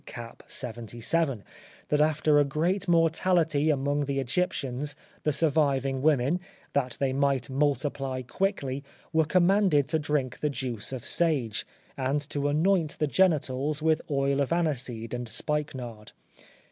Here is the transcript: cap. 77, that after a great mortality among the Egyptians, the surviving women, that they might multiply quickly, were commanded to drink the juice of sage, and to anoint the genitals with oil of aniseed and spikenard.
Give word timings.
cap. 0.07 0.41
77, 0.47 1.43
that 1.89 2.01
after 2.01 2.39
a 2.39 2.43
great 2.43 2.87
mortality 2.87 3.69
among 3.69 4.05
the 4.05 4.19
Egyptians, 4.19 4.95
the 5.21 5.31
surviving 5.31 6.01
women, 6.01 6.39
that 6.73 6.97
they 6.99 7.13
might 7.13 7.51
multiply 7.51 8.23
quickly, 8.23 8.83
were 9.13 9.25
commanded 9.25 9.87
to 9.89 9.99
drink 9.99 10.39
the 10.39 10.49
juice 10.49 10.91
of 10.91 11.05
sage, 11.05 11.67
and 11.95 12.27
to 12.31 12.47
anoint 12.47 12.97
the 12.97 13.05
genitals 13.05 13.79
with 13.83 14.01
oil 14.09 14.41
of 14.41 14.51
aniseed 14.51 15.13
and 15.13 15.29
spikenard. 15.29 16.13